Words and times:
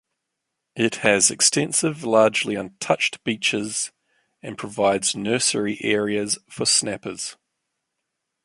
It 0.75 0.95
has 1.05 1.29
extensive 1.29 2.03
largely 2.03 2.55
untouched 2.55 3.23
beaches 3.23 3.91
and 4.41 4.57
provides 4.57 5.15
nursery 5.15 5.77
areas 5.83 6.39
for 6.49 6.65
snappers. 6.65 7.37